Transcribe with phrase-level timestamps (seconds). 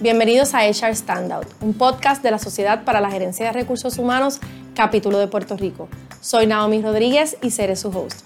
[0.00, 4.38] Bienvenidos a HR Standout, un podcast de la Sociedad para la Gerencia de Recursos Humanos,
[4.72, 5.88] capítulo de Puerto Rico.
[6.20, 8.20] Soy Naomi Rodríguez y seré su host.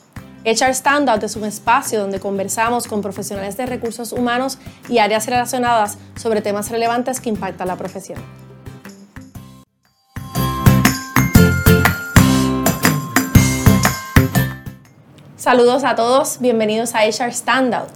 [0.45, 4.59] HR Standout es un espacio donde conversamos con profesionales de recursos humanos
[4.91, 8.20] y áreas relacionadas sobre temas relevantes que impactan la profesión.
[15.39, 17.89] Saludos a todos, bienvenidos a HR Standout.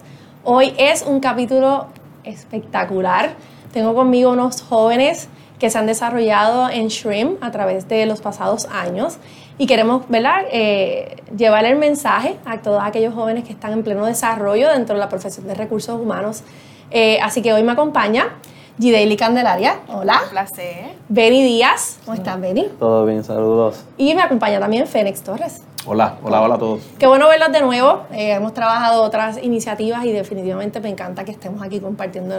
[0.44, 1.88] Hoy es un capítulo
[2.24, 3.36] espectacular.
[3.76, 8.66] Tengo conmigo unos jóvenes que se han desarrollado en Shrimp a través de los pasados
[8.72, 9.18] años
[9.58, 10.04] y queremos.
[10.50, 15.00] Eh, llevar el mensaje a todos aquellos jóvenes que están en pleno desarrollo dentro de
[15.00, 16.42] la profesión de recursos humanos.
[16.90, 18.38] Eh, así que hoy me acompaña
[18.80, 20.22] Gideili Candelaria, hola.
[20.24, 20.92] Un placer.
[21.10, 22.70] Benny Díaz, ¿cómo estás, Benny?
[22.78, 23.84] Todo bien, saludos.
[23.98, 25.60] Y me acompaña también Fénix Torres.
[25.86, 26.80] Hola, hola, hola a todos.
[26.98, 28.02] Qué bueno verlos de nuevo.
[28.12, 32.36] Eh, hemos trabajado otras iniciativas y definitivamente me encanta que estemos aquí compartiendo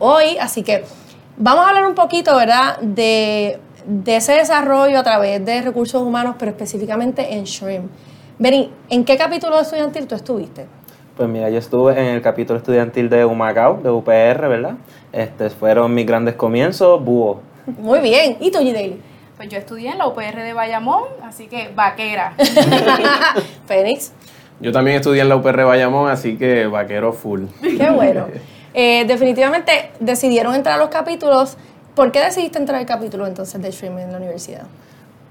[0.00, 0.38] hoy.
[0.40, 0.84] Así que
[1.36, 6.34] vamos a hablar un poquito, ¿verdad?, de de ese desarrollo a través de recursos humanos,
[6.38, 7.90] pero específicamente en Shrimp.
[8.38, 10.66] Benny, ¿en qué capítulo estudiantil tú estuviste?
[11.16, 14.74] Pues mira, yo estuve en el capítulo estudiantil de Humacao, de UPR, ¿verdad?
[15.12, 17.40] Este, fueron mis grandes comienzos, búho.
[17.78, 18.36] Muy bien.
[18.40, 18.58] ¿Y tú?
[19.36, 22.34] Pues yo estudié en la UPR de Bayamón, así que vaquera.
[23.66, 24.12] Fénix.
[24.60, 27.44] Yo también estudié en la UPR de Bayamón, así que vaquero full.
[27.60, 28.26] Qué bueno.
[28.72, 31.56] Eh, definitivamente decidieron entrar a los capítulos
[31.96, 34.64] ¿Por qué decidiste entrar al capítulo entonces de streaming en la universidad?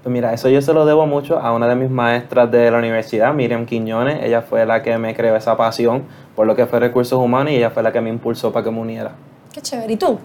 [0.02, 2.78] Pues mira, eso yo se lo debo mucho a una de mis maestras de la
[2.78, 4.24] universidad, Miriam Quiñones.
[4.24, 6.02] Ella fue la que me creó esa pasión
[6.34, 8.72] por lo que fue recursos humanos y ella fue la que me impulsó para que
[8.72, 9.12] me uniera.
[9.52, 9.92] Qué chévere.
[9.92, 10.18] ¿Y tú?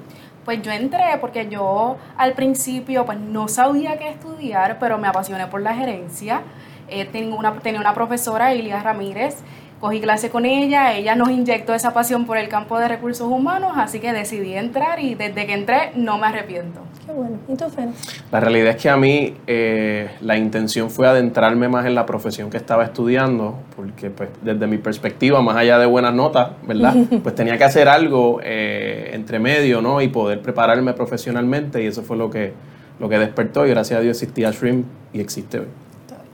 [0.46, 5.48] Pues yo entré porque yo al principio pues no sabía qué estudiar, pero me apasioné
[5.48, 6.42] por la gerencia.
[6.88, 9.38] Eh, una, tenía una profesora, Ilia Ramírez,
[9.80, 13.74] cogí clase con ella, ella nos inyectó esa pasión por el campo de recursos humanos,
[13.78, 16.82] así que decidí entrar y desde que entré no me arrepiento.
[17.12, 17.40] Qué bueno.
[17.50, 17.90] ¿Y tú, Fer?
[18.32, 22.50] La realidad es que a mí eh, la intención fue adentrarme más en la profesión
[22.50, 26.96] que estaba estudiando, porque pues desde mi perspectiva, más allá de buenas notas, ¿verdad?
[27.22, 30.02] Pues tenía que hacer algo eh, entre medio, ¿no?
[30.02, 32.54] Y poder prepararme profesionalmente y eso fue lo que,
[32.98, 35.68] lo que despertó y gracias a Dios existía Shrimp y existe hoy.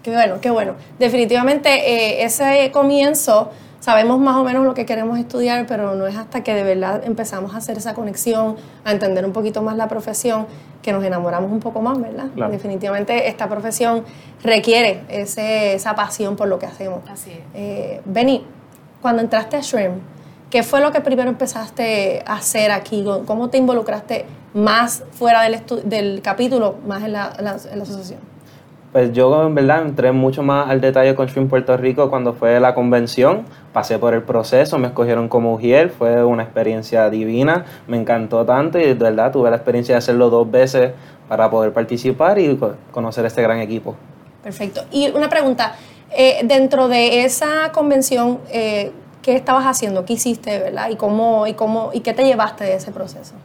[0.04, 0.76] Qué bueno, qué bueno.
[1.00, 6.16] Definitivamente eh, ese comienzo sabemos más o menos lo que queremos estudiar, pero no es
[6.16, 9.88] hasta que de verdad empezamos a hacer esa conexión, a entender un poquito más la
[9.88, 10.48] profesión,
[10.82, 12.26] que nos enamoramos un poco más, ¿verdad?
[12.50, 14.04] Definitivamente esta profesión
[14.44, 17.02] requiere ese, esa pasión por lo que hacemos.
[17.10, 17.40] Así es.
[17.54, 18.46] Eh, Benny,
[19.02, 20.02] cuando entraste a Shrimp,
[20.50, 23.06] ¿qué fue lo que primero empezaste a hacer aquí?
[23.26, 28.37] ¿Cómo te involucraste más fuera del, del capítulo, más en la, en la asociación?
[28.98, 32.60] Pues yo en verdad entré mucho más al detalle con Swim Puerto Rico cuando fue
[32.60, 37.98] la convención, pasé por el proceso, me escogieron como Ujiel, fue una experiencia divina, me
[37.98, 40.94] encantó tanto y de verdad tuve la experiencia de hacerlo dos veces
[41.30, 42.60] para poder participar y
[42.92, 43.94] conocer este gran equipo.
[44.42, 44.82] Perfecto.
[44.92, 45.76] Y una pregunta,
[46.10, 48.92] eh, dentro de esa convención, eh,
[49.22, 50.06] ¿qué estabas haciendo?
[50.06, 50.90] ¿Qué hiciste, verdad?
[50.90, 53.36] ¿Y cómo, y cómo, y qué te llevaste de ese proceso?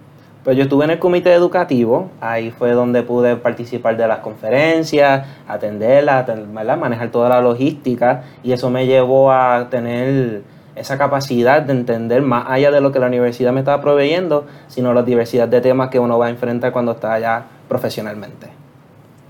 [0.45, 5.25] Pues yo estuve en el comité educativo, ahí fue donde pude participar de las conferencias,
[5.47, 10.43] atenderlas, manejar toda la logística y eso me llevó a tener
[10.75, 14.93] esa capacidad de entender más allá de lo que la universidad me estaba proveyendo, sino
[14.93, 18.49] la diversidad de temas que uno va a enfrentar cuando está allá profesionalmente.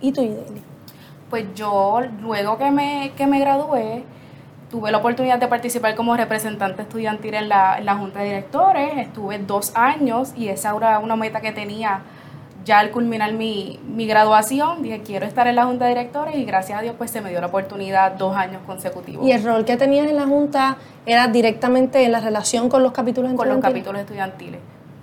[0.00, 0.62] ¿Y tú, Ideli?
[1.28, 4.04] Pues yo, luego que me, que me gradué,
[4.72, 9.70] tuve la oportunidad de participar como representante estudiantil en la, Junta de Directores, estuve dos
[9.76, 12.00] años y esa era una meta que tenía
[12.64, 13.78] ya al culminar mi,
[14.08, 17.20] graduación, dije quiero estar en la Junta de Directores y gracias a Dios pues se
[17.20, 19.26] me dio la oportunidad dos años consecutivos.
[19.26, 22.92] ¿Y el rol que tenías en la Junta era directamente en la relación con los
[22.92, 23.62] capítulos estudiantiles?
[23.62, 24.60] Con los capítulos estudiantiles.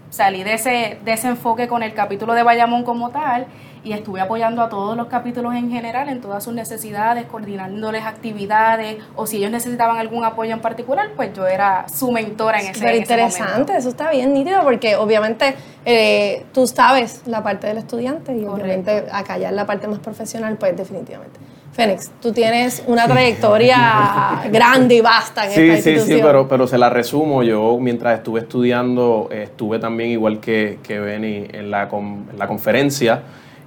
[0.10, 3.46] Salí de ese, de ese enfoque con el capítulo de Bayamón como tal
[3.84, 8.98] y estuve apoyando a todos los capítulos en general en todas sus necesidades, coordinándoles actividades
[9.16, 12.82] o si ellos necesitaban algún apoyo en particular, pues yo era su mentora en ese,
[12.82, 15.56] Pero interesante, eso está bien nítido porque obviamente
[15.86, 20.00] eh, tú sabes la parte del estudiante y obviamente acá ya en la parte más
[20.00, 21.40] profesional, pues definitivamente.
[21.72, 26.08] Fénix, tú tienes una trayectoria grande y vasta en sí, esta institución.
[26.08, 27.44] Sí, sí, pero, pero se la resumo.
[27.44, 33.22] Yo, mientras estuve estudiando, estuve también igual que, que Benny en la, en la conferencia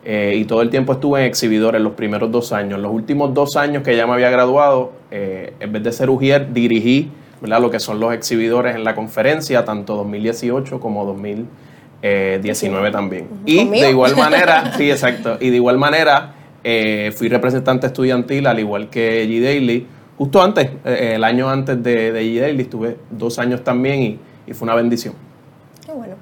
[0.04, 2.80] eh, y todo el tiempo estuve en exhibidores los primeros dos años.
[2.80, 6.52] Los últimos dos años que ya me había graduado, eh, en vez de ser Ujier,
[6.52, 7.10] dirigí
[7.40, 7.60] ¿verdad?
[7.60, 13.28] lo que son los exhibidores en la conferencia, tanto 2018 como 2019 también.
[13.46, 16.34] Y de igual manera, sí, exacto, y de igual manera
[16.64, 19.40] eh, fui representante estudiantil, al igual que G.
[19.40, 19.86] Daily,
[20.18, 22.40] justo antes, el año antes de, de G.
[22.40, 24.18] Daily, estuve dos años también y,
[24.48, 25.14] y fue una bendición.
[25.86, 26.16] Qué bueno.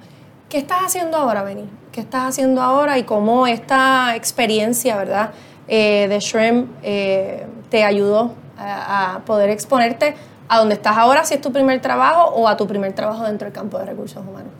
[0.51, 1.71] ¿Qué estás haciendo ahora, Benny?
[1.93, 5.31] ¿Qué estás haciendo ahora y cómo esta experiencia, verdad,
[5.69, 10.17] eh, de Shrimp eh, te ayudó a, a poder exponerte
[10.49, 13.45] a donde estás ahora, si es tu primer trabajo o a tu primer trabajo dentro
[13.45, 14.51] del campo de recursos humanos?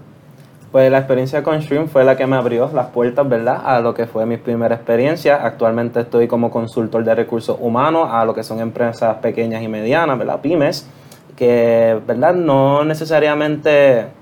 [0.71, 3.61] Pues la experiencia con Shrimp fue la que me abrió las puertas, ¿verdad?
[3.65, 5.45] A lo que fue mi primera experiencia.
[5.45, 10.17] Actualmente estoy como consultor de recursos humanos a lo que son empresas pequeñas y medianas,
[10.17, 10.39] ¿verdad?
[10.41, 10.87] Pymes,
[11.35, 12.35] que, ¿verdad?
[12.35, 14.20] No necesariamente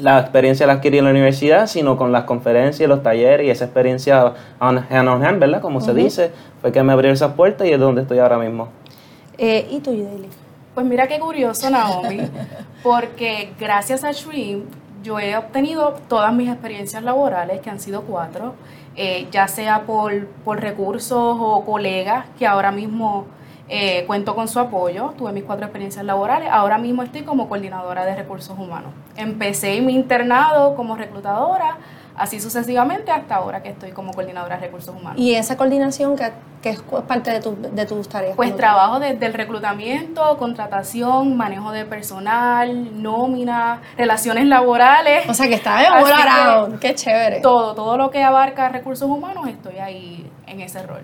[0.00, 3.50] la experiencia la adquirí en la universidad, sino con las conferencias y los talleres y
[3.50, 5.60] esa experiencia on hand on hand, ¿verdad?
[5.60, 8.68] Como se dice, fue que me abrió esas puertas y es donde estoy ahora mismo.
[9.38, 10.28] Eh, ¿Y tú, Daily?
[10.74, 12.20] Pues mira qué curioso, Naomi,
[12.82, 14.66] porque gracias a Shrimp
[15.02, 18.54] yo he obtenido todas mis experiencias laborales, que han sido cuatro,
[18.96, 23.26] eh, ya sea por, por recursos o colegas que ahora mismo
[23.72, 28.04] eh, cuento con su apoyo, tuve mis cuatro experiencias laborales, ahora mismo estoy como coordinadora
[28.04, 28.90] de recursos humanos.
[29.16, 31.76] Empecé mi internado como reclutadora,
[32.16, 35.20] así sucesivamente hasta ahora que estoy como coordinadora de recursos humanos.
[35.20, 38.34] ¿Y esa coordinación que, que es parte de, tu, de tus tareas?
[38.34, 45.28] Pues trabajo desde el reclutamiento, contratación, manejo de personal, nómina, relaciones laborales.
[45.28, 46.80] O sea, que estás en all around.
[46.80, 47.40] Qué chévere.
[47.40, 51.02] todo, todo lo que abarca recursos humanos, estoy ahí en ese rol.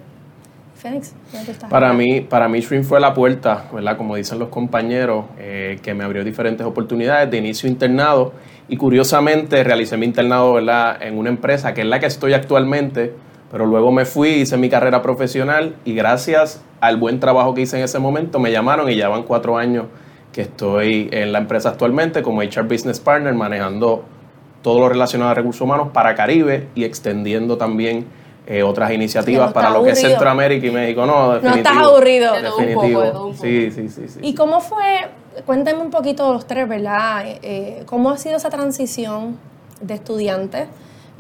[0.77, 1.71] Fénix, ¿dónde estás?
[1.71, 3.97] Para mí, para mí Shrimp fue la puerta, ¿verdad?
[3.97, 8.33] Como dicen los compañeros, eh, que me abrió diferentes oportunidades de inicio internado
[8.69, 11.03] y curiosamente realicé mi internado, ¿verdad?
[11.03, 13.15] En una empresa que es la que estoy actualmente,
[13.51, 17.79] pero luego me fui, hice mi carrera profesional y gracias al buen trabajo que hice
[17.79, 19.87] en ese momento me llamaron y ya van cuatro años
[20.33, 24.05] que estoy en la empresa actualmente como HR Business Partner manejando
[24.63, 28.05] todo lo relacionado a recursos humanos para Caribe y extendiendo también
[28.47, 30.11] eh, otras iniciativas no para lo que es aburrido.
[30.19, 31.05] Centroamérica y México.
[31.07, 31.57] No, No definitivo.
[31.57, 32.33] estás aburrido.
[32.35, 33.01] De todo un poco, Definitivo.
[33.03, 33.35] de un poco.
[33.43, 34.19] Sí, sí, sí, sí.
[34.23, 35.09] ¿Y cómo fue?
[35.45, 37.25] Cuéntame un poquito los tres, ¿verdad?
[37.43, 39.37] Eh, ¿Cómo ha sido esa transición
[39.81, 40.67] de estudiante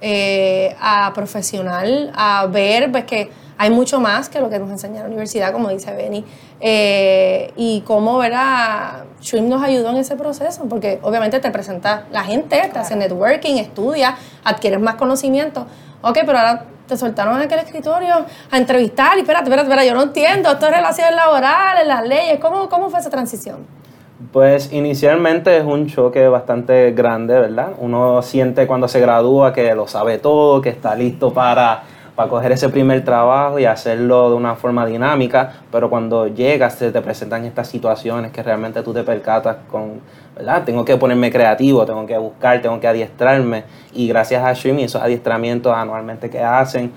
[0.00, 5.00] eh, a profesional, a ver pues, que hay mucho más que lo que nos enseña
[5.00, 6.24] la universidad, como dice Benny?
[6.60, 9.04] Eh, y cómo, ¿verdad?
[9.20, 13.56] Shrimp nos ayudó en ese proceso, porque obviamente te presenta la gente, te hace networking,
[13.56, 15.66] estudia, adquieres más conocimiento.
[16.02, 19.94] Ok, pero ahora te soltaron en aquel escritorio a entrevistar y espérate, espérate, espérate, yo
[19.94, 23.66] no entiendo, esto es relaciones laborales, las leyes, ¿cómo, cómo fue esa transición?
[24.32, 27.72] Pues inicialmente es un choque bastante grande, ¿verdad?
[27.78, 31.82] Uno siente cuando se gradúa que lo sabe todo, que está listo para,
[32.14, 36.90] para coger ese primer trabajo y hacerlo de una forma dinámica, pero cuando llegas se
[36.90, 40.00] te presentan estas situaciones que realmente tú te percatas con,
[40.36, 40.64] ¿verdad?
[40.64, 44.84] Tengo que ponerme creativo, tengo que buscar, tengo que adiestrarme y gracias a Shrimp y
[44.84, 46.92] esos adiestramientos anualmente que hacen,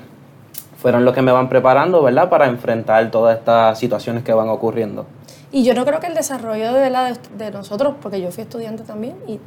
[0.78, 2.30] fueron los que me van preparando, ¿verdad?
[2.30, 5.06] Para enfrentar todas estas situaciones que van ocurriendo.
[5.52, 8.44] Y yo no creo que el desarrollo de, la, de, de nosotros, porque yo fui
[8.44, 9.40] estudiante también, y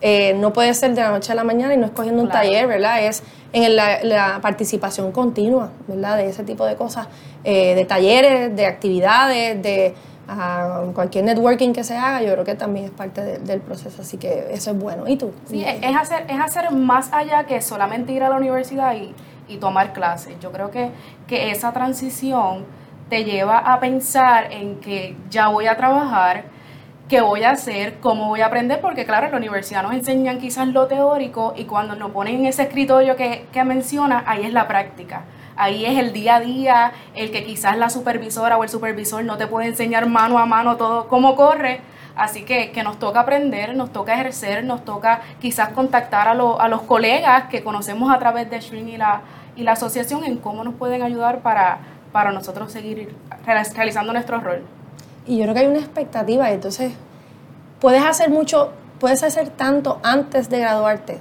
[0.00, 2.28] eh, no puede ser de la noche a la mañana y no es cogiendo un
[2.28, 2.46] Claro.
[2.46, 3.02] taller, ¿verdad?
[3.04, 3.22] Es
[3.52, 6.18] en la, la participación continua, ¿verdad?
[6.18, 7.08] De ese tipo de cosas,
[7.42, 9.94] eh, de talleres, de actividades, de
[10.28, 14.02] ah, cualquier networking que se haga, yo creo que también es parte de- del proceso,
[14.02, 15.06] así que eso es bueno.
[15.08, 15.32] ¿Y tú?
[15.44, 19.14] Sí, es es hacer, es hacer más allá que solamente ir a la universidad y,
[19.48, 20.38] y tomar clases.
[20.40, 20.90] Yo creo que,
[21.26, 22.64] que esa transición
[23.10, 26.44] te lleva a pensar en que ya voy a trabajar,
[27.08, 30.38] qué voy a hacer, cómo voy a aprender, porque claro, en la universidad nos enseñan
[30.38, 34.52] quizás lo teórico y cuando nos ponen en ese escritorio que, que menciona, ahí es
[34.54, 35.24] la práctica.
[35.56, 39.36] Ahí es el día a día, el que quizás la supervisora o el supervisor no
[39.36, 41.80] te puede enseñar mano a mano todo cómo corre,
[42.16, 46.60] Así que, que nos toca aprender, nos toca ejercer, nos toca quizás contactar a, lo-
[46.60, 49.22] a los colegas que conocemos a través de Shrink y la,
[49.56, 51.78] y la asociación en cómo nos pueden ayudar para,
[52.12, 53.12] para nosotros seguir
[53.44, 54.62] real- realizando nuestro rol.
[55.26, 56.92] Y yo creo que hay una expectativa, entonces
[57.80, 58.70] puedes hacer mucho,
[59.00, 61.18] puedes hacer tanto antes de graduarte,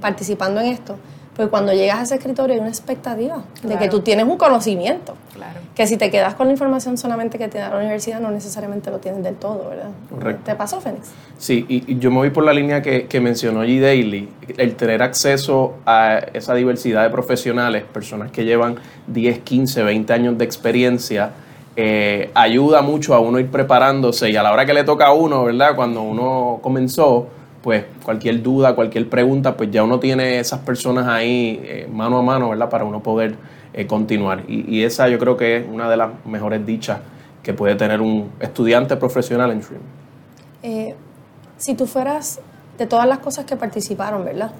[0.00, 0.98] participando en esto,
[1.36, 5.14] porque cuando llegas a ese escritorio hay una expectativa de que tú tienes un conocimiento,
[5.34, 5.60] Claro.
[5.74, 8.90] que si te quedas con la información solamente que te da la universidad, no necesariamente
[8.90, 9.90] lo tienes del todo, ¿verdad?
[10.10, 10.42] Correcto.
[10.44, 11.08] ¿Te pasó, Fénix?
[11.38, 13.80] Sí, y, y yo me voy por la línea que, que mencionó G.
[13.80, 20.12] Daily, el tener acceso a esa diversidad de profesionales, personas que llevan 10, 15, 20
[20.12, 21.30] años de experiencia,
[21.76, 25.12] eh, ayuda mucho a uno ir preparándose y a la hora que le toca a
[25.12, 25.74] uno, ¿verdad?
[25.76, 27.28] Cuando uno comenzó,
[27.62, 32.22] pues cualquier duda, cualquier pregunta, pues ya uno tiene esas personas ahí eh, mano a
[32.22, 32.70] mano, ¿verdad?
[32.70, 33.34] Para uno poder
[33.72, 34.44] eh, continuar.
[34.48, 36.98] Y, esa yo creo que es una de las mejores dichas
[37.42, 39.82] que puede tener un estudiante profesional en Shrimp.
[40.62, 40.94] Eh,
[41.56, 42.40] si tú fueras
[42.78, 44.50] de todas las cosas que participaron, ¿verdad?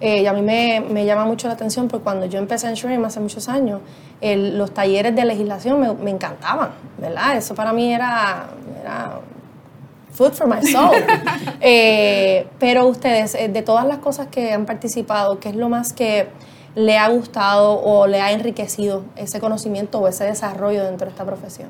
[0.00, 2.74] Eh, y a mí me, me llama mucho la atención porque cuando yo empecé en
[2.74, 3.80] Shrimp hace muchos años,
[4.20, 7.36] el- los talleres de legislación me, me encantaban, ¿verdad?
[7.36, 8.48] Eso para mí era
[10.18, 10.94] food for my soul.
[11.60, 15.92] Eh, pero ustedes, eh, de todas las cosas que han participado, ¿qué es lo más
[15.92, 16.28] que
[16.76, 21.24] le ha gustado o le ha enriquecido ese conocimiento o ese desarrollo dentro de esta
[21.24, 21.68] profesión?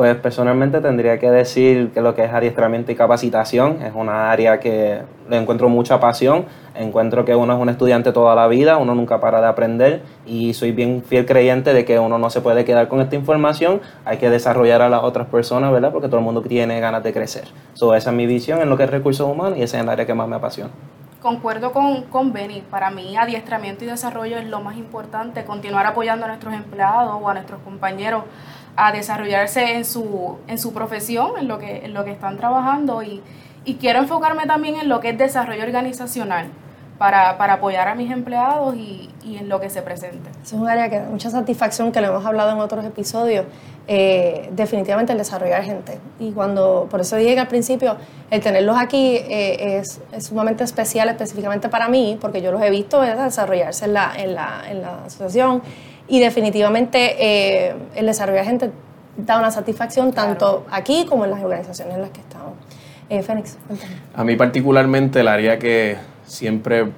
[0.00, 4.58] Pues personalmente tendría que decir que lo que es adiestramiento y capacitación es una área
[4.58, 6.46] que le encuentro mucha pasión.
[6.74, 10.54] Encuentro que uno es un estudiante toda la vida, uno nunca para de aprender y
[10.54, 14.16] soy bien fiel creyente de que uno no se puede quedar con esta información, hay
[14.16, 15.92] que desarrollar a las otras personas, ¿verdad?
[15.92, 17.44] Porque todo el mundo tiene ganas de crecer.
[17.74, 19.88] So, esa es mi visión en lo que es recursos humanos y esa es el
[19.90, 20.70] área que más me apasiona.
[21.20, 26.24] Concuerdo con, con Benny, para mí adiestramiento y desarrollo es lo más importante, continuar apoyando
[26.24, 28.24] a nuestros empleados o a nuestros compañeros
[28.76, 33.02] a desarrollarse en su, en su profesión, en lo que, en lo que están trabajando
[33.02, 33.22] y,
[33.64, 36.46] y quiero enfocarme también en lo que es desarrollo organizacional
[37.00, 40.28] para, para apoyar a mis empleados y, y, en lo que se presente.
[40.42, 43.46] Es un área que da mucha satisfacción, que lo hemos hablado en otros episodios,
[43.88, 45.98] eh, definitivamente el desarrollar gente.
[46.18, 47.96] Y cuando, por eso dije que al principio,
[48.30, 52.68] el tenerlos aquí eh, es, es, sumamente especial, específicamente para mí, porque yo los he
[52.68, 55.62] visto desarrollarse en la, en la, en la asociación
[56.10, 58.70] y definitivamente eh, el desarrollar gente
[59.16, 60.30] da una satisfacción claro.
[60.30, 62.54] tanto aquí como en las organizaciones en las que estamos.
[63.08, 63.94] Eh, Fénix, cuéntame.
[64.14, 66.88] A mí particularmente el área que siempre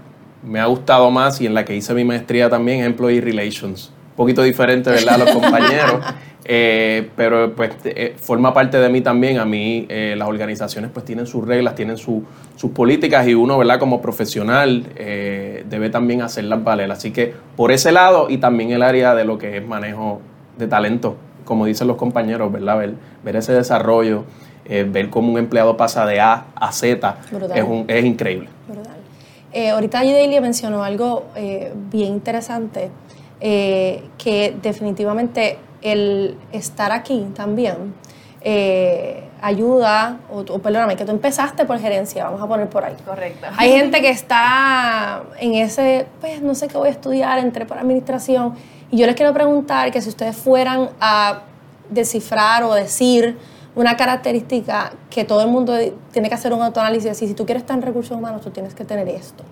[0.42, 3.92] me ha gustado más y en la que hice mi maestría también, Employee Relations.
[4.10, 6.04] Un poquito diferente, ¿verdad?, los compañeros.
[6.44, 9.38] Eh, pero pues eh, forma parte de mí también.
[9.38, 12.24] A mí eh, las organizaciones pues tienen sus reglas, tienen su,
[12.56, 13.78] sus políticas y uno, ¿verdad?
[13.78, 16.90] Como profesional eh, debe también hacerlas valer.
[16.90, 20.20] Así que por ese lado y también el área de lo que es manejo
[20.58, 22.78] de talento, como dicen los compañeros, ¿verdad?
[22.78, 22.94] Ver,
[23.24, 24.24] ver ese desarrollo,
[24.64, 27.16] ver cómo un empleado pasa de A a Z
[27.54, 28.48] es, un, es, increíble.
[29.72, 31.26] Ahorita Daily mencionó algo
[31.90, 32.90] bien interesante
[33.40, 37.94] que definitivamente el estar aquí también
[38.40, 42.94] eh, ayuda, o, o, perdóname, que tú empezaste por gerencia, vamos a poner por ahí.
[43.04, 43.46] Correcto.
[43.56, 47.78] Hay gente que está en ese, pues no sé qué voy a estudiar, entré por
[47.78, 48.54] administración,
[48.90, 51.42] y yo les quiero preguntar que si ustedes fueran a
[51.90, 53.38] descifrar o decir
[53.74, 55.74] una característica que todo el mundo
[56.12, 58.74] tiene que hacer un autoanálisis, y si tú quieres estar en recursos humanos, tú tienes
[58.74, 59.44] que tener esto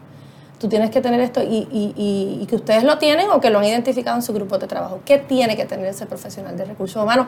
[0.61, 3.49] tú tienes que tener esto y, y, y, y, que ustedes lo tienen o que
[3.49, 5.01] lo han identificado en su grupo de trabajo.
[5.07, 7.27] ¿Qué tiene que tener ese profesional de recursos humanos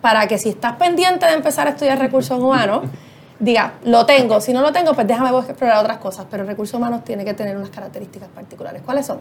[0.00, 2.82] para que si estás pendiente de empezar a estudiar recursos humanos,
[3.38, 7.04] diga, lo tengo, si no lo tengo, pues déjame explorar otras cosas, pero recursos humanos
[7.04, 8.82] tiene que tener unas características particulares.
[8.84, 9.18] ¿Cuáles son?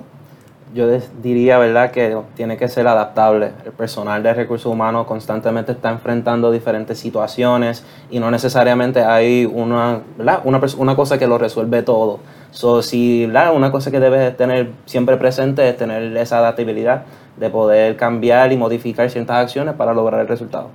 [0.73, 0.87] Yo
[1.21, 3.51] diría, ¿verdad?, que tiene que ser adaptable.
[3.63, 10.01] El personal de recursos humanos constantemente está enfrentando diferentes situaciones y no necesariamente hay una,
[10.17, 10.41] ¿verdad?
[10.43, 12.19] una, una cosa que lo resuelve todo.
[12.55, 13.53] So, si ¿verdad?
[13.53, 17.03] una cosa que debes tener siempre presente es tener esa adaptabilidad
[17.35, 20.69] de poder cambiar y modificar ciertas acciones para lograr el resultado.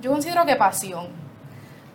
[0.00, 1.06] Yo considero que pasión.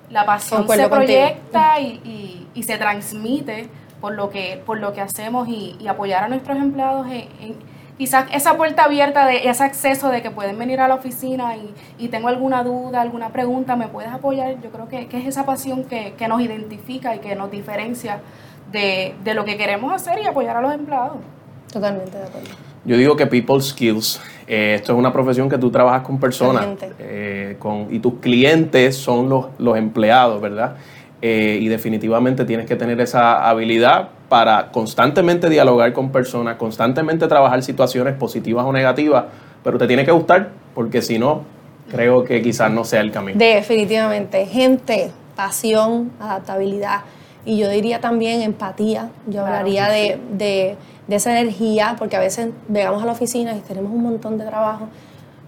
[0.10, 3.68] La pasión se proyecta y, y, y, se transmite
[4.00, 7.56] por lo que, por lo que hacemos y, y apoyar a nuestros empleados en, en,
[7.98, 11.74] quizás esa puerta abierta de ese acceso de que pueden venir a la oficina y,
[11.98, 14.62] y tengo alguna duda, alguna pregunta, me puedes apoyar.
[14.62, 18.22] Yo creo que, que es esa pasión que, que nos identifica y que nos diferencia
[18.72, 21.18] de, de, lo que queremos hacer y apoyar a los empleados.
[21.72, 22.68] Totalmente de acuerdo.
[22.88, 26.66] Yo digo que people skills, eh, esto es una profesión que tú trabajas con personas
[27.00, 30.78] eh, con, y tus clientes son los, los empleados, ¿verdad?
[31.22, 37.62] Eh, y definitivamente tienes que tener esa habilidad para constantemente dialogar con personas, constantemente trabajar
[37.62, 39.26] situaciones positivas o negativas,
[39.66, 41.42] pero te tiene que gustar, porque si no,
[41.92, 43.38] creo que quizás no sea el camino.
[43.38, 47.02] Definitivamente, gente, pasión, adaptabilidad
[47.46, 49.10] y yo diría también empatía.
[49.26, 50.76] Yo claro, hablaría de, de,
[51.08, 54.46] de, esa energía, porque a veces llegamos a la oficina y tenemos un montón de
[54.46, 54.88] trabajo,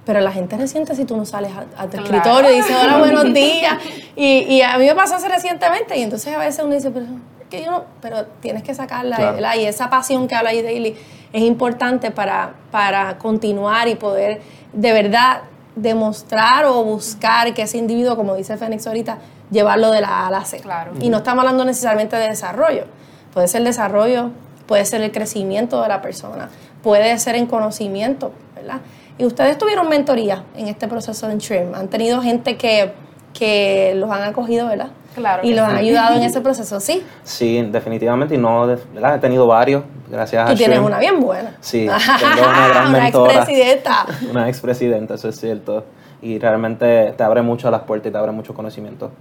[0.06, 2.06] pero la gente reciente si tú no sales a, a tu claro.
[2.06, 3.78] escritorio y dices, hola, buenos días.
[4.16, 7.06] Y, y, a mí me pasó hace recientemente, y entonces a veces uno dice, pero,
[7.50, 9.60] que yo no, pero tienes que sacarla, claro.
[9.60, 10.96] y esa pasión que habla ahí Daily
[11.34, 14.42] es importante para, para continuar y poder
[14.74, 15.42] de verdad
[15.76, 19.18] demostrar o buscar que ese individuo, como dice Fénix ahorita,
[19.52, 20.60] llevarlo de la A a la C.
[20.60, 20.92] Claro.
[21.02, 22.86] Y no estamos hablando necesariamente de desarrollo.
[23.34, 24.32] Puede ser desarrollo,
[24.68, 26.50] puede ser el crecimiento de la persona,
[26.84, 28.82] puede ser en conocimiento, ¿verdad?
[29.18, 31.76] Y ustedes tuvieron mentoría en este proceso en TRIM.
[31.76, 32.94] Han tenido gente que,
[33.34, 34.90] que los han acogido, ¿verdad?
[35.14, 35.44] Claro.
[35.44, 35.72] Y los sí.
[35.72, 37.04] han ayudado en ese proceso, ¿sí?
[37.24, 38.36] Sí, definitivamente.
[38.36, 39.16] Y no, ¿verdad?
[39.16, 40.86] He tenido varios, gracias Tú a tienes Shrim.
[40.86, 41.58] una bien buena.
[41.60, 41.90] Sí,
[42.20, 43.24] tengo una gran mentora.
[43.24, 44.06] una expresidenta.
[44.32, 45.84] Una expresidenta, eso es cierto.
[46.22, 49.12] Y realmente te abre mucho las puertas y te abre mucho conocimiento.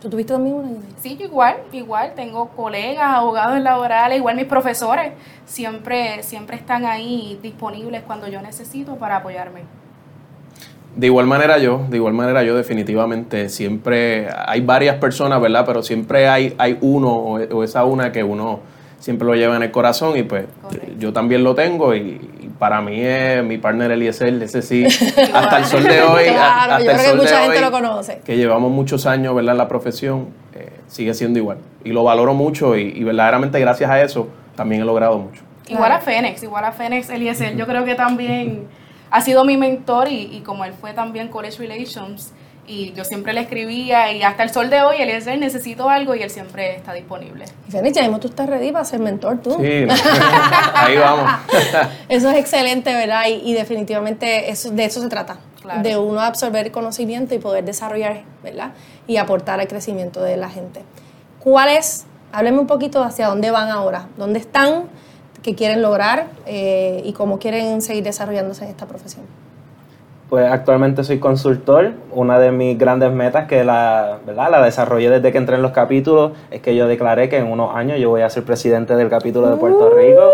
[0.00, 0.80] ¿Tú tuviste también una idea?
[1.00, 2.12] Sí, yo igual, igual.
[2.14, 5.12] Tengo colegas, abogados laborales, igual mis profesores.
[5.44, 9.62] Siempre, siempre están ahí disponibles cuando yo necesito para apoyarme.
[10.94, 15.64] De igual manera yo, de igual manera yo definitivamente siempre hay varias personas, ¿verdad?
[15.66, 18.60] Pero siempre hay, hay uno o, o esa una que uno
[18.98, 20.46] siempre lo lleva en el corazón y pues
[20.98, 22.20] yo también lo tengo y,
[22.58, 24.84] para mí es mi partner Eliezer, ese sí,
[25.34, 27.56] hasta el sol de hoy, Claro, hasta yo el creo que sol mucha de gente
[27.58, 28.20] hoy, lo conoce.
[28.24, 29.52] que llevamos muchos años, ¿verdad?
[29.52, 33.90] En la profesión, eh, sigue siendo igual y lo valoro mucho y, y verdaderamente gracias
[33.90, 35.42] a eso también he logrado mucho.
[35.68, 38.66] Igual a Fénix, igual a Fénix, Eliezer, yo creo que también
[39.10, 42.32] ha sido mi mentor y, y como él fue también College Relations
[42.68, 46.22] y yo siempre le escribía y hasta el sol de hoy, Eliezer, necesito algo y
[46.22, 47.46] él siempre está disponible.
[47.66, 49.56] Y ya mismo tú estás ready para ser mentor tú.
[49.58, 49.64] Sí,
[50.74, 51.30] ahí vamos.
[52.08, 53.22] Eso es excelente, ¿verdad?
[53.28, 55.38] Y, y definitivamente eso, de eso se trata.
[55.62, 55.82] Claro.
[55.82, 58.72] De uno absorber conocimiento y poder desarrollar, ¿verdad?
[59.06, 60.82] Y aportar al crecimiento de la gente.
[61.40, 62.04] ¿Cuál es?
[62.32, 64.08] Hábleme un poquito hacia dónde van ahora.
[64.16, 64.84] ¿Dónde están?
[65.42, 66.26] ¿Qué quieren lograr?
[66.46, 69.24] Eh, y cómo quieren seguir desarrollándose en esta profesión.
[70.28, 71.92] Pues actualmente soy consultor.
[72.12, 74.50] Una de mis grandes metas que la, ¿verdad?
[74.50, 77.74] la desarrollé desde que entré en los capítulos es que yo declaré que en unos
[77.74, 80.30] años yo voy a ser presidente del capítulo de Puerto Rico.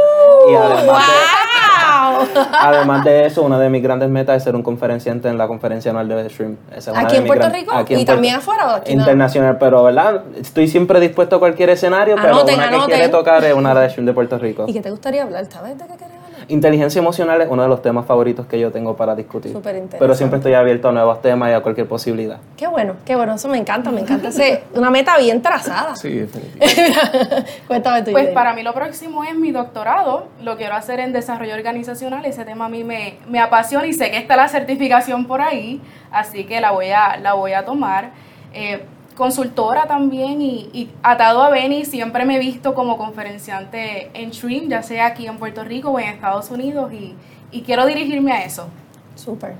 [0.50, 2.44] Y además de, ¡Wow!
[2.60, 5.90] además de eso, una de mis grandes metas es ser un conferenciante en la conferencia
[5.92, 7.72] anual de es una ¿Aquí de en Puerto gran- Rico?
[7.72, 9.00] aquí en ¿Y Puerto- también afuera o aquí no?
[9.00, 10.22] Internacional, pero ¿verdad?
[10.40, 12.94] Estoy siempre dispuesto a cualquier escenario, pero Anoten, una que anoten.
[12.96, 14.64] quiere tocar es una de Shrimp de Puerto Rico.
[14.66, 15.46] ¿Y qué te gustaría hablar?
[15.46, 16.13] ¿Sabes de qué quieres?
[16.48, 19.52] Inteligencia emocional es uno de los temas favoritos que yo tengo para discutir.
[19.52, 19.98] Súper interesante.
[19.98, 22.38] Pero siempre estoy abierto a nuevos temas y a cualquier posibilidad.
[22.56, 23.34] Qué bueno, qué bueno.
[23.34, 24.28] Eso me encanta, me encanta.
[24.28, 25.96] Ese, una meta bien trazada.
[25.96, 27.44] Sí, definitivamente.
[27.66, 28.12] Cuéntame tú.
[28.12, 32.44] Pues para mí lo próximo es mi doctorado, lo quiero hacer en desarrollo organizacional, ese
[32.44, 36.44] tema a mí me, me apasiona y sé que está la certificación por ahí, así
[36.44, 38.12] que la voy a, la voy a tomar.
[38.52, 38.84] Eh,
[39.14, 44.68] consultora también y, y atado a Beni siempre me he visto como conferenciante en Shrimp,
[44.70, 47.14] ya sea aquí en Puerto Rico o en Estados Unidos y,
[47.52, 48.68] y quiero dirigirme a eso.
[49.14, 49.54] Súper.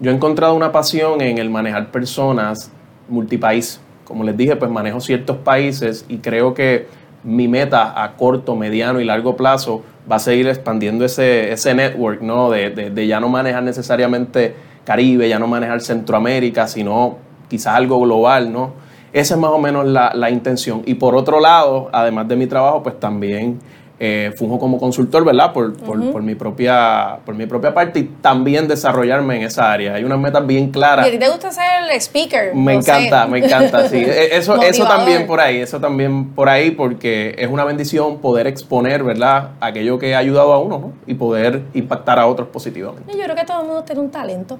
[0.00, 2.70] Yo he encontrado una pasión en el manejar personas
[3.08, 3.80] multipaís.
[4.04, 6.86] Como les dije, pues manejo ciertos países y creo que
[7.24, 12.20] mi meta a corto, mediano y largo plazo va a seguir expandiendo ese, ese network,
[12.20, 12.50] ¿no?
[12.50, 17.16] De, de- de ya no manejar necesariamente Caribe, ya no manejar Centroamérica, sino
[17.48, 18.72] quizás algo global, ¿no?
[19.12, 20.82] Esa es más o menos la, la intención.
[20.86, 23.58] Y por otro lado, además de mi trabajo, pues también
[24.04, 25.52] eh, funjo como consultor, ¿verdad?
[25.52, 29.94] Por, por, por mi propia, por mi propia parte y también desarrollarme en esa área.
[29.94, 31.06] Hay unas metas bien ¿Y claras.
[31.06, 32.52] a ti te gusta ser el speaker?
[32.54, 32.90] Me No sé.
[32.90, 33.98] encanta, me encanta, sí.
[34.04, 38.48] E- Eso, eso también por ahí, eso también por ahí, porque es una bendición poder
[38.48, 39.50] exponer, ¿verdad?
[39.60, 40.92] Aquello que ha ayudado a uno, ¿no?
[41.06, 43.12] Y poder impactar a otros positivamente.
[43.12, 44.58] Yo creo que todo el mundo tiene un talento.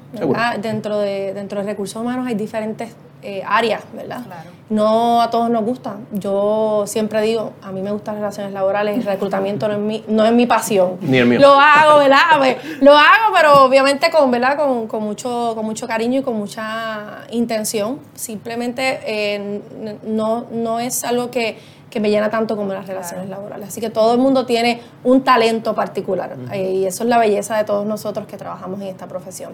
[0.60, 2.90] Dentro de, dentro de recursos humanos hay diferentes
[3.22, 4.24] eh, áreas, ¿verdad?
[4.24, 4.50] Claro.
[4.68, 5.96] No a todos nos gusta.
[6.12, 10.04] Yo siempre digo, a mí me gustan las relaciones laborales, el reclutamiento no es mi,
[10.08, 10.96] no es mi pasión.
[11.00, 11.40] Ni el mío.
[11.40, 12.38] Lo hago, ¿verdad?
[12.38, 14.56] Pues, lo hago, pero obviamente con, ¿verdad?
[14.56, 18.00] Con, con mucho, con mucho cariño y con mucha intención.
[18.14, 19.60] Simplemente eh,
[20.04, 21.58] no, no es algo que,
[21.92, 23.68] que me llena tanto como las relaciones laborales.
[23.68, 27.58] Así que todo el mundo tiene un talento particular eh, y eso es la belleza
[27.58, 29.52] de todos nosotros que trabajamos en esta profesión.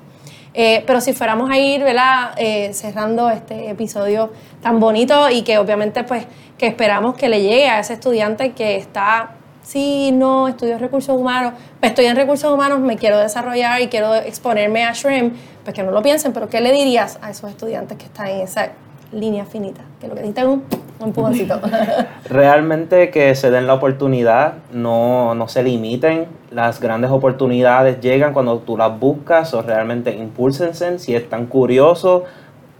[0.54, 2.32] Eh, pero si fuéramos a ir, ¿verdad?
[2.36, 4.32] Eh, cerrando este episodio
[4.62, 8.76] tan bonito y que obviamente pues que esperamos que le llegue a ese estudiante que
[8.76, 9.30] está
[9.68, 14.14] sí, no, estudio recursos humanos, pues estoy en recursos humanos, me quiero desarrollar y quiero
[14.14, 17.98] exponerme a Shrimp, pues que no lo piensen, pero ¿qué le dirías a esos estudiantes
[17.98, 18.70] que están en esa
[19.12, 19.82] línea finita?
[20.00, 20.64] Que lo que necesitan es un,
[20.98, 21.60] un empujoncito.
[22.28, 26.26] Realmente que se den la oportunidad, no, no se limiten.
[26.50, 30.98] Las grandes oportunidades llegan cuando tú las buscas o realmente impúlsense.
[30.98, 32.24] Si están curiosos,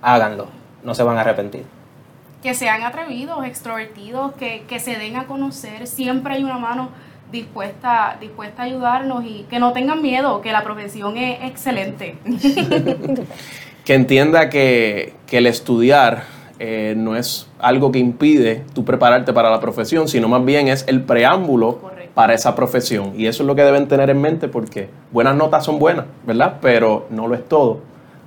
[0.02, 0.46] háganlo.
[0.82, 1.64] No se van a arrepentir.
[2.42, 5.86] que sean atrevidos, extrovertidos, que, que se den a conocer.
[5.86, 6.90] Siempre hay una mano
[7.32, 12.16] dispuesta, dispuesta a ayudarnos y que no tengan miedo, que la profesión es excelente.
[13.84, 16.24] Que entienda que, que el estudiar
[16.60, 20.84] eh, no es algo que impide tú prepararte para la profesión, sino más bien es
[20.88, 22.10] el preámbulo Correcto.
[22.14, 23.12] para esa profesión.
[23.16, 26.56] Y eso es lo que deben tener en mente porque buenas notas son buenas, ¿verdad?
[26.60, 27.80] Pero no lo es todo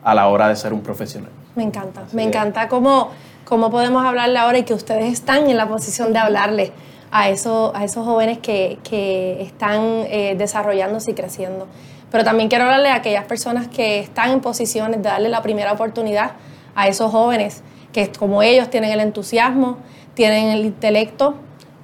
[0.03, 1.29] a la hora de ser un profesional.
[1.55, 2.29] Me encanta, Así me es.
[2.29, 3.09] encanta cómo,
[3.43, 6.71] cómo podemos hablarle ahora y que ustedes están en la posición de hablarle
[7.11, 11.67] a, eso, a esos jóvenes que, que están eh, desarrollándose y creciendo.
[12.09, 15.73] Pero también quiero hablarle a aquellas personas que están en posiciones de darle la primera
[15.73, 16.31] oportunidad
[16.75, 19.77] a esos jóvenes que como ellos tienen el entusiasmo,
[20.13, 21.35] tienen el intelecto,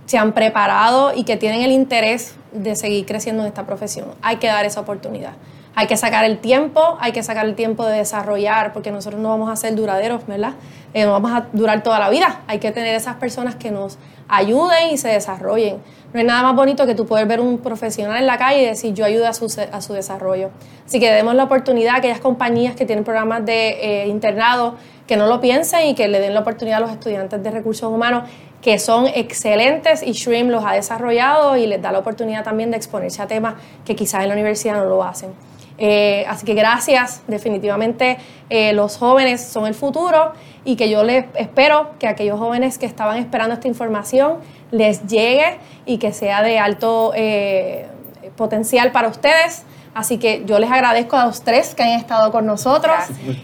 [0.05, 4.09] se han preparado y que tienen el interés de seguir creciendo en esta profesión.
[4.21, 5.33] Hay que dar esa oportunidad.
[5.79, 9.29] Hay que sacar el tiempo, hay que sacar el tiempo de desarrollar, porque nosotros no
[9.29, 10.53] vamos a ser duraderos, ¿verdad?
[10.95, 12.41] eh, no vamos a durar toda la vida.
[12.47, 15.77] Hay que tener esas personas que nos ayuden y se desarrollen.
[16.13, 18.65] No hay nada más bonito que tú poder ver un profesional en la calle y
[18.65, 20.49] decir yo ayudo a su, su desarrollo.
[20.83, 25.15] Así que demos la oportunidad a aquellas compañías que tienen programas de eh, internado que
[25.15, 28.23] no lo piensen y que le den la oportunidad a los estudiantes de recursos humanos
[28.63, 32.77] que son excelentes y Shrimp los ha desarrollado y les da la oportunidad también de
[32.77, 33.53] exponerse a temas
[33.85, 35.29] que quizás en la universidad no lo hacen.
[35.77, 38.17] Eh, así que gracias, definitivamente
[38.49, 40.33] eh, los jóvenes son el futuro
[40.65, 44.37] y que yo les espero que aquellos jóvenes que estaban esperando esta información
[44.71, 47.87] les llegue y que sea de alto eh,
[48.35, 49.63] potencial para ustedes.
[49.93, 52.95] Así que yo les agradezco a los tres que han estado con nosotros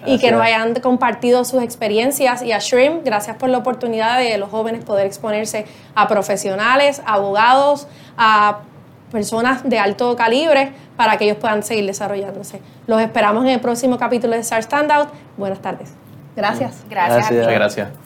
[0.06, 2.43] y que nos hayan compartido sus experiencias.
[2.43, 5.65] Y a Shrimp, gracias por la oportunidad de los jóvenes poder exponerse
[5.96, 8.60] a profesionales, abogados, a
[9.13, 12.60] personas de alto calibre para que ellos puedan seguir desarrollándose.
[12.88, 15.08] Los esperamos en el próximo capítulo de Star Standout.
[15.38, 15.93] Buenas tardes.
[16.36, 16.84] Gracias.
[16.89, 17.30] Gracias.
[17.30, 17.32] Gracias.
[17.32, 18.03] Muchas gracias.